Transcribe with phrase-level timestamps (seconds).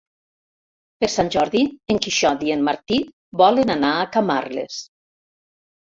[1.03, 1.61] Per Sant Jordi
[1.95, 2.99] en Quixot i en Martí
[3.43, 4.83] volen anar a Camarles.